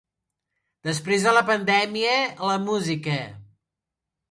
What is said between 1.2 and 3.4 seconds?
de la pandèmia, la música.